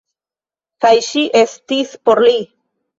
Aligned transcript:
Kaj 0.87 0.93
Ŝi 1.11 1.27
estis 1.45 1.97
por 2.05 2.27
Li. 2.29 2.39